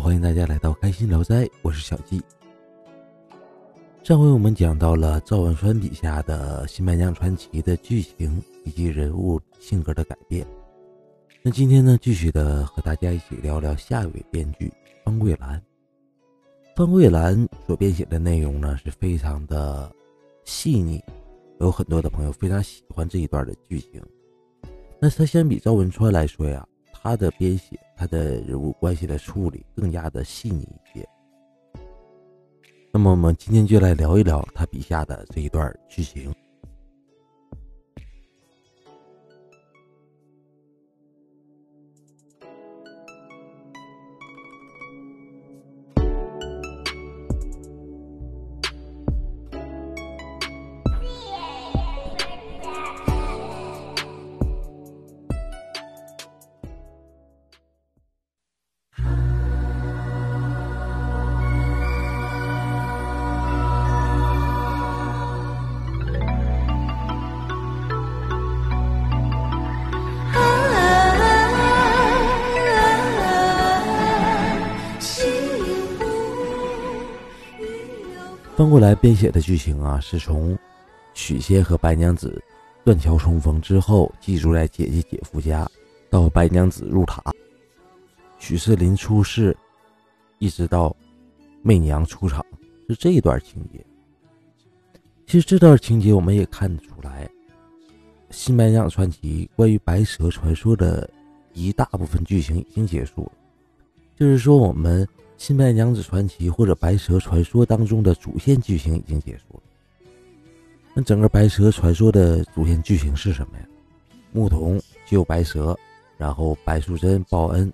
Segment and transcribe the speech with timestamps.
[0.00, 2.22] 欢迎大家来到开心聊斋，我是小季。
[4.02, 10.46] 上回我们讲到了赵文川笔下的《新白娘传奇》的剧情以及人物性格的改变。
[11.42, 14.72] 那今天呢，继续的和大家一起聊聊下一位编剧
[15.04, 15.62] 方桂兰。
[16.74, 19.94] 方桂兰所编写的内容呢，是非常的
[20.44, 20.98] 细腻，
[21.60, 24.02] 有很多的朋友非常喜欢这一段的剧情。
[24.98, 31.06] 那他相比赵文川来说呀，他的编写，他的人物关系的处理更加的细腻一些。
[32.90, 36.34] 那么我们今天就来聊一聊他笔下的这一段剧情。
[78.60, 80.54] 翻过来编写的剧情啊，是从
[81.14, 82.44] 许仙和白娘子
[82.84, 85.66] 断桥重逢之后，寄住在姐姐姐夫家，
[86.10, 87.24] 到白娘子入塔，
[88.38, 89.56] 许仕林出世，
[90.40, 90.94] 一直到
[91.62, 92.44] 媚娘出场，
[92.86, 93.82] 是这一段情节。
[95.26, 97.26] 其实这段情节我们也看得出来，
[98.28, 101.08] 《新白娘子传奇》关于白蛇传说的
[101.54, 103.32] 一大部分剧情已经结束了，
[104.18, 105.02] 就是说我们。
[105.40, 109.62] 《新白娘子传奇》或者《白蛇传说》当中的主线剧情已经结束了。
[110.92, 113.64] 那整个《白蛇传说》的主线剧情是什么呀？
[114.32, 115.74] 牧童救白蛇，
[116.18, 117.72] 然后白素贞报恩，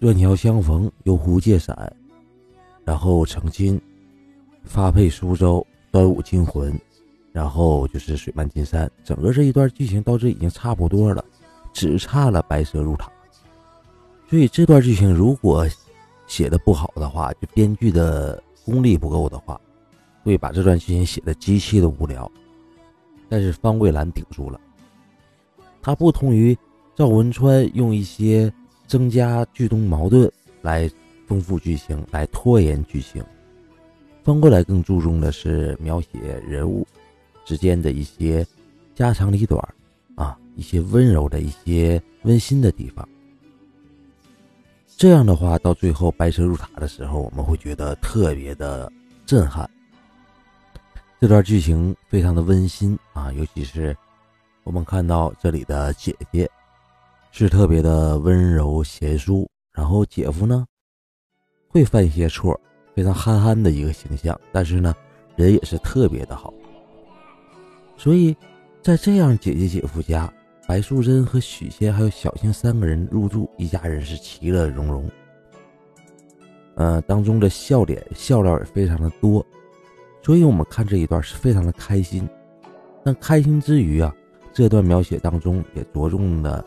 [0.00, 1.92] 断桥相逢，游湖借伞，
[2.84, 3.80] 然后成亲，
[4.64, 6.76] 发配苏州，端午惊魂，
[7.30, 8.90] 然后就是水漫金山。
[9.04, 11.24] 整个这一段剧情到这已经差不多了，
[11.72, 13.08] 只差了白蛇入塔。
[14.28, 15.64] 所以这段剧情如果。
[16.30, 19.60] 写的不好的话，就编剧的功力不够的话，
[20.22, 22.30] 会把这段剧情写的极其的无聊。
[23.28, 24.60] 但是方桂兰顶住了，
[25.82, 26.56] 他不同于
[26.94, 28.50] 赵文川用一些
[28.86, 30.30] 增加剧中矛盾
[30.62, 30.88] 来
[31.26, 33.24] 丰富剧情、来拖延剧情，
[34.22, 36.08] 方桂兰更注重的是描写
[36.46, 36.86] 人物
[37.44, 38.46] 之间的一些
[38.94, 39.60] 家长里短
[40.14, 43.08] 啊，一些温柔的一些温馨的地方。
[45.00, 48.92] 这样的话，到最后白蛇入塔的时候，我们会觉得特别的
[49.24, 49.68] 震撼。
[51.18, 53.96] 这段剧情非常的温馨啊，尤其是
[54.62, 56.46] 我们看到这里的姐姐
[57.32, 60.66] 是特别的温柔贤淑，然后姐夫呢
[61.70, 62.60] 会犯一些错，
[62.94, 64.94] 非常憨憨的一个形象，但是呢
[65.34, 66.52] 人也是特别的好。
[67.96, 68.36] 所以
[68.82, 70.30] 在这样姐姐姐夫家。
[70.70, 75.10] 白素贞和许仙还有小青三个人入住，一家人是其乐融融。
[76.76, 79.44] 呃，当中的笑脸笑料也非常的多，
[80.22, 82.24] 所以我们看这一段是非常的开心。
[83.04, 84.14] 但开心之余啊，
[84.52, 86.64] 这段描写当中也着重的，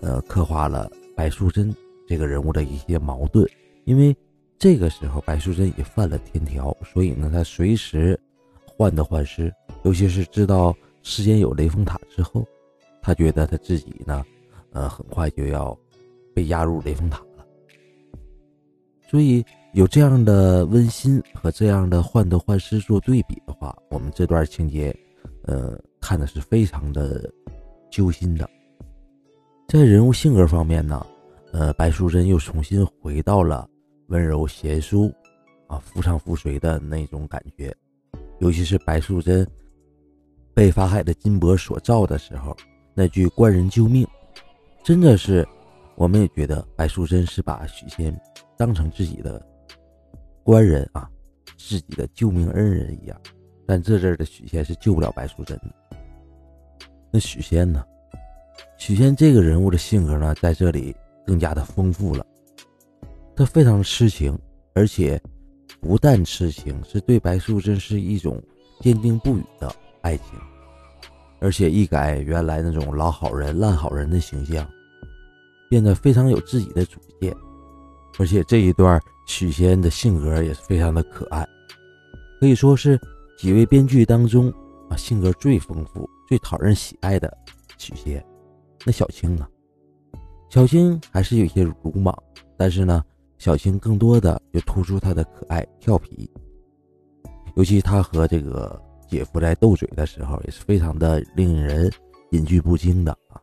[0.00, 1.72] 呃，刻画了白素贞
[2.08, 3.48] 这个人物的一些矛盾。
[3.84, 4.12] 因为
[4.58, 8.18] 这个时候白素贞也犯了天条，所以呢，她随时
[8.76, 9.54] 患得患失，
[9.84, 12.44] 尤其是知道世间有雷峰塔之后。
[13.04, 14.24] 他觉得他自己呢，
[14.72, 15.78] 呃，很快就要
[16.34, 17.44] 被压入雷峰塔了。
[19.06, 19.44] 所以
[19.74, 24.96] 有这样的温馨和这样的患得患失做对比的话，我们这段情节，
[25.42, 27.30] 呃，看的是非常的
[27.90, 28.48] 揪心的。
[29.68, 31.06] 在人物性格方面呢，
[31.52, 33.68] 呃，白素贞又重新回到了
[34.06, 35.12] 温柔贤淑，
[35.66, 37.74] 啊，夫唱妇随的那种感觉。
[38.38, 39.46] 尤其是白素贞
[40.54, 42.56] 被法海的金箔所照的时候。
[42.94, 44.06] 那句“官人救命”，
[44.84, 45.46] 真的是，
[45.96, 48.18] 我们也觉得白素贞是把许仙
[48.56, 49.44] 当成自己的
[50.42, 51.10] 官人啊，
[51.58, 53.20] 自己的救命恩人一样。
[53.66, 55.96] 但这阵儿的许仙是救不了白素贞的。
[57.10, 57.84] 那许仙呢？
[58.76, 60.94] 许仙这个人物的性格呢，在这里
[61.26, 62.24] 更加的丰富了。
[63.34, 64.38] 他非常痴情，
[64.74, 65.20] 而且
[65.80, 68.40] 不但痴情，是对白素贞是一种
[68.80, 70.26] 坚定不渝的爱情。
[71.44, 74.66] 而且一改原来那种老好人、烂好人的形象，
[75.68, 77.36] 变得非常有自己的主见。
[78.18, 81.46] 而且这一段许仙的性格也是非常的可爱，
[82.40, 82.98] 可以说是
[83.36, 84.50] 几位编剧当中
[84.88, 87.30] 啊性格最丰富、最讨人喜爱的
[87.76, 88.24] 许仙。
[88.86, 89.46] 那小青呢？
[90.48, 92.16] 小青还是有些鲁莽，
[92.56, 93.04] 但是呢，
[93.36, 96.30] 小青更多的就突出她的可爱调皮，
[97.54, 98.80] 尤其她和这个
[99.14, 101.90] 姐夫在斗嘴的时候，也是非常的令人
[102.30, 103.40] 忍俊不禁的啊。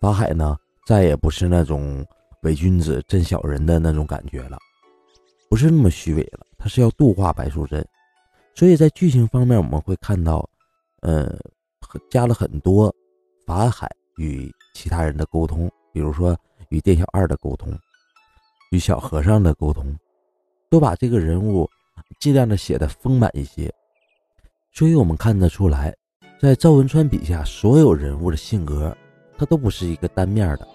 [0.00, 2.04] 法海呢，再也不是那种
[2.42, 4.58] 伪君子真小人的那种感觉了，
[5.50, 7.86] 不是那么虚伪了，他是要度化白素贞，
[8.54, 10.48] 所以在剧情方面我们会看到，
[11.02, 11.38] 呃，
[12.10, 12.92] 加了很多
[13.46, 16.36] 法海与其他人的沟通，比如说
[16.70, 17.72] 与店小二的沟通。
[18.70, 19.94] 与小和尚的沟通，
[20.70, 21.68] 都把这个人物
[22.18, 23.70] 尽量的写的丰满一些，
[24.72, 25.94] 所以我们看得出来，
[26.40, 28.96] 在赵文川笔下，所有人物的性格，
[29.36, 30.66] 他都不是一个单面的，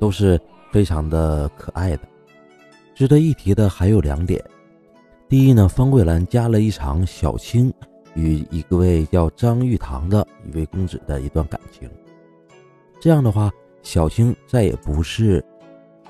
[0.00, 0.40] 都是
[0.72, 2.02] 非常的可爱的。
[2.94, 4.44] 值得一提的还有两点：
[5.28, 7.72] 第一呢，方桂兰加了一场小青
[8.14, 11.88] 与一位叫张玉堂的一位公子的一段感情，
[13.00, 13.50] 这样的话，
[13.82, 15.42] 小青再也不是，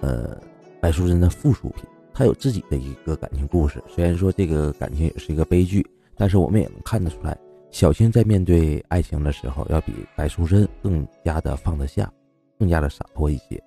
[0.00, 0.36] 呃。
[0.80, 3.80] 白素贞的附属品，她有自己的一个感情故事。
[3.86, 5.86] 虽然说这个感情也是一个悲剧，
[6.22, 7.36] 但是我们也能看得出来，
[7.72, 12.08] 小青在面对爱情的时候，要比白素贞更加的放得下，
[12.56, 13.60] 更加的洒脱一些。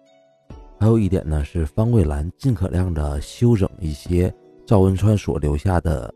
[0.79, 4.33] 还有一点呢，是方桂兰尽可量的修整一些
[4.65, 6.13] 赵文川所留下的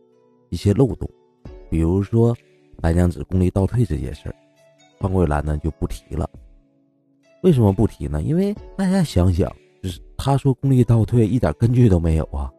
[0.47, 1.09] 一些漏洞，
[1.69, 2.33] 比如说
[2.81, 4.36] 白娘子功力倒退这件事儿，
[4.97, 6.25] 方桂兰呢就不提了。
[7.44, 8.21] 为什么不提呢？
[8.21, 9.53] 因为大家想想。
[9.83, 12.50] 就是他说功力倒退一点根据都没有啊，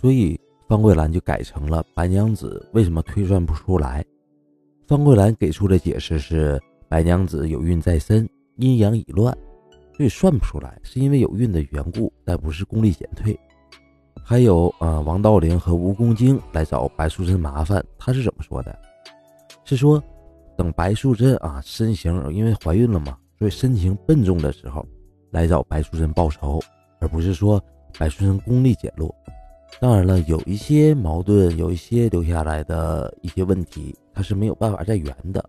[0.00, 4.04] 所以方桂兰就改成了白娘子为什么推算不出来？
[4.86, 6.60] 方桂兰给出的解释是
[6.90, 9.34] 白娘子有孕在身，阴阳已乱，
[9.96, 13.38] 所以算不出来，是因为有孕的缘故，但不是功力减退。
[14.22, 18.78] 还有啊，王道陵和蜈蚣精来找白素贞麻烦，他是怎么说的？
[19.64, 20.02] 是说
[20.54, 24.86] 等白素贞啊身形因为怀孕了嘛，所以身形笨重的时候。
[25.30, 26.58] 来找白素贞报仇，
[27.00, 27.62] 而不是说
[27.98, 29.14] 白素贞功力减弱。
[29.80, 35.44] 当然了，有一些矛盾，有一些留下来的一些问题，它是没有办法再圆的。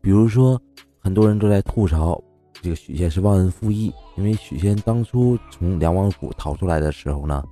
[0.00, 0.60] 比如说，
[0.98, 2.22] 很多人都在吐槽
[2.60, 7.42] 这个许仙是忘恩负义，因为许仙当初从梁王府逃出来的时候呢，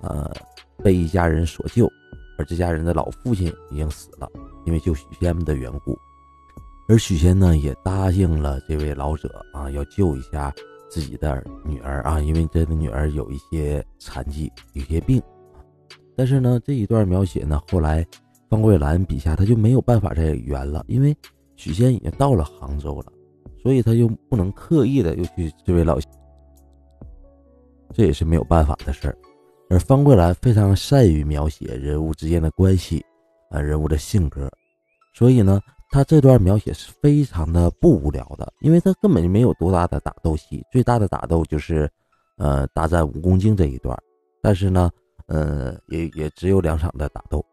[0.00, 0.30] 呃，
[0.82, 1.90] 被一家人所救，
[2.38, 4.30] 而这家人的老父亲已经死了，
[4.64, 5.98] 因为救许仙的缘故。
[6.88, 10.52] 而许仙呢，也答应了这位老者啊，要救一下。
[10.90, 15.20] 自己的女儿啊，因为这个女儿有一些残疾，有些病，
[16.16, 18.06] 但是呢，这一段描写呢，后来
[18.48, 21.16] 方桂兰笔下他就没有办法再圆了，因为
[21.56, 23.12] 许仙已经到了杭州了，
[23.62, 25.98] 所以他又不能刻意的又去这位老，
[27.92, 29.16] 这也是没有办法的事儿。
[29.70, 33.04] 而方桂兰非常善于描写人物之间的关系
[33.50, 34.50] 啊，人物的性格，
[35.14, 35.60] 所以呢。
[35.90, 41.88] 他这段描写是非常的不无聊的，因为他根本就没有多大的打斗戏，最大的打斗就是，
[42.36, 43.96] 呃，大战蜈蚣精这一段，
[44.42, 44.90] 但是呢，
[45.26, 47.44] 呃，也也只有两场的打斗，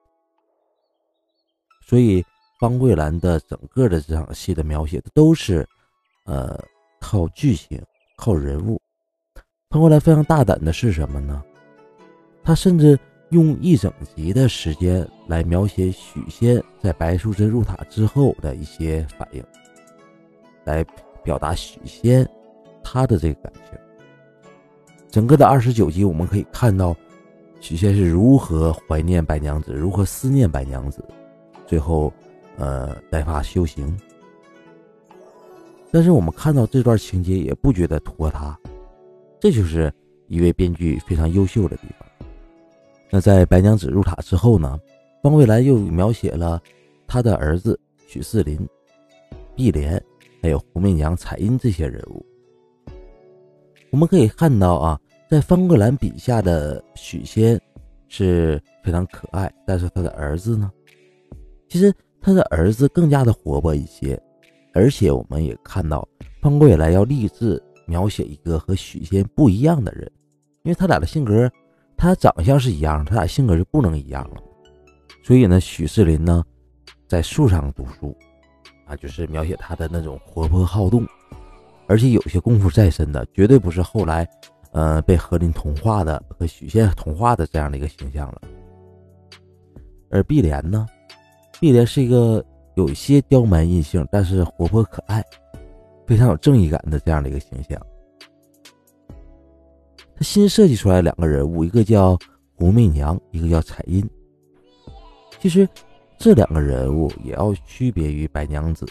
[1.86, 2.24] 所以
[2.60, 5.68] 方桂兰的整个的这场戏的描写都是，
[6.26, 6.60] 呃，
[7.00, 7.82] 靠剧情，
[8.18, 8.82] 靠人物。
[9.70, 11.44] 方桂兰非常大胆的是什么呢？
[12.44, 13.00] 他甚至。
[13.32, 19.42] 用一整集的时间来描写许仙在白素贞入塔之后的一些反应，
[20.66, 20.84] 来
[21.24, 22.30] 表达许仙
[22.84, 23.80] 他的这个感情。
[25.10, 26.94] 整个的二十九集，我们可以看到
[27.62, 31.02] 许仙是如何怀念白娘子，如何思念白娘子，
[31.66, 32.12] 最后
[32.58, 33.98] 呃白发修行。
[35.92, 38.58] 但是我们看到这段情节也不觉得拖沓，
[39.40, 39.94] 这就是
[40.28, 42.08] 一位编剧非常优秀的地方。
[43.12, 44.78] 那在白娘子入塔之后呢？
[45.22, 46.60] 方桂兰又描写了
[47.06, 48.58] 他的儿子许四林、
[49.56, 50.04] 碧莲，
[50.42, 52.26] 还有胡媚娘、彩音这些人物。
[53.92, 55.00] 我们可以看到啊，
[55.32, 57.58] 在方桂兰笔下的许仙
[58.10, 60.70] 是非常可爱，但是他的儿子呢，
[61.70, 64.22] 其实他的儿子更加的活泼一些，
[64.74, 66.06] 而且我们也看到
[66.42, 70.04] 方桂兰要立志描写一个和许仙不一样的人，
[70.64, 71.50] 因为他俩的性格。
[71.96, 74.36] 他长相是一样，他俩性格就不能一样了。
[75.24, 76.44] 所以呢，许世林呢，
[77.08, 78.14] 在树上读书，
[78.86, 81.08] 啊，就是描写他的那种活泼好动，
[81.88, 84.28] 而且有些功夫在身的，绝对不是后来，
[84.72, 88.42] 呃，被何林同化的和许仙同化的这样的一个形象了。
[90.10, 90.88] 而碧莲呢，
[91.60, 92.44] 碧莲是一个
[92.76, 95.24] 有些刁蛮任性，但是活泼可爱，
[96.06, 97.80] 非常有正义感的这样的一个形象。
[100.16, 102.18] 他新设计出来两个人物，一个叫
[102.56, 104.08] 胡媚娘，一个叫彩音。
[105.40, 105.68] 其实
[106.18, 108.86] 这两个人物也要区别于白娘子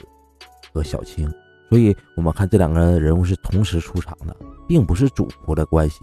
[0.73, 1.33] 和小青，
[1.71, 4.37] 所以我们看这两个人物是同时出场的，
[4.69, 6.01] 并不是主仆的关系。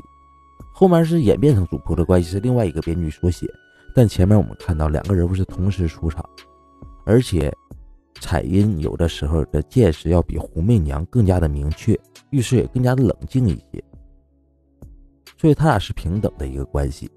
[0.74, 3.46] 后面是演变成主仆的关系，是另外一个编剧所写。
[3.94, 6.24] 但前面我们看到两个人物是同时出场，
[7.06, 7.52] 而且
[8.22, 13.84] 彩音有的时候的见识要比胡媚娘更加的明确，遇事也更加的冷静一些，
[15.38, 17.10] 所以他俩是平等的一个关系。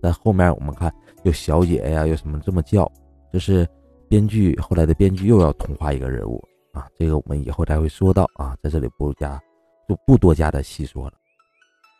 [0.00, 0.92] 但后面我们看
[1.22, 2.90] 有小姐呀，有什么这么叫，
[3.32, 3.68] 这是
[4.08, 6.42] 编剧后来的编剧又要同化一个人物
[6.72, 9.40] 啊，这个我们以后才会说到啊，在这里不加
[9.88, 11.12] 就不多加的细说了。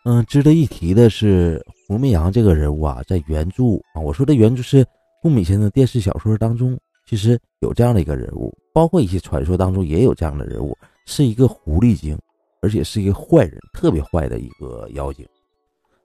[0.05, 3.65] 嗯，值得一提的是，胡媚阳这个人物啊，在原著
[3.95, 4.85] 啊，我说的原著是
[5.21, 6.77] 顾敏先生电视小说当中，
[7.07, 10.77] 其实有这样的一个人物，包括一些传说当中也有这样的人物，
[11.07, 12.19] 是一个狐狸精，
[12.61, 15.25] 而且是一个坏人，特别坏的一个妖精。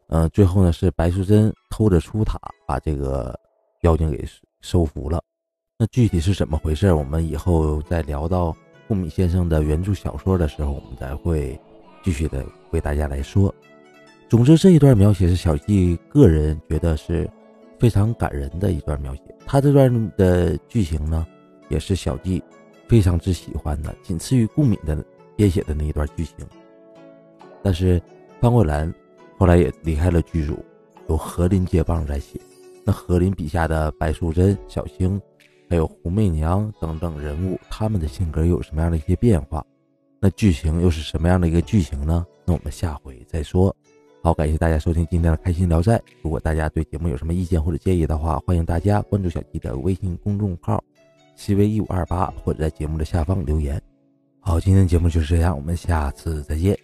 [0.09, 3.38] 嗯，最后呢是白素贞偷着出塔，把这个
[3.81, 4.24] 妖精给
[4.62, 5.24] 收服了。
[5.79, 6.91] 那具体是怎么回事？
[6.91, 8.55] 我们以后再聊到
[8.88, 11.60] 顾敏先生的原著小说的时候，我们才会
[12.03, 13.53] 继续的为大家来说。
[14.27, 17.29] 总之，这一段描写是小季个人觉得是
[17.77, 19.22] 非常感人的一段描写。
[19.46, 21.27] 他这段的剧情呢，
[21.69, 22.43] 也是小季
[22.88, 25.05] 非常之喜欢的，仅次于顾敏的
[25.36, 26.34] 编写的那一段剧情。
[27.62, 28.01] 但是
[28.41, 28.91] 方桂兰
[29.38, 30.57] 后来也离开了剧组，
[31.07, 32.41] 由何林接棒在写。
[32.84, 35.22] 那何林笔下的白素贞、小青，
[35.69, 39.65] 还有胡媚娘等等人物，他们的性格又有什么样的一些变化？
[40.19, 42.25] 那剧情又是什么样的一个剧情呢？
[42.45, 43.75] 那我们下回再说。
[44.24, 46.01] 好，感谢大家收听今天的开心聊斋。
[46.21, 50.83] 如果大家对节目有什么意见或者建议的话，欢迎大家关注小弟的微信公众号
[51.36, 53.81] “西微一五二八”，或者在节目的下方留言。
[54.39, 56.77] 好，今天节目就是这样，我们下次再见。